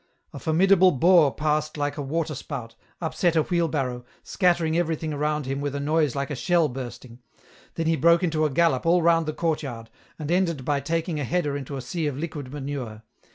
[0.33, 5.75] A formidable boar passed like a waterspout, upset a wheelbarrow, scattering everything round him with
[5.75, 7.19] a noise like a shell bursting;
[7.75, 11.23] then he broke into a gallop all round the courtyard, and ended by taking a
[11.23, 13.03] header into a sea of liquid manure.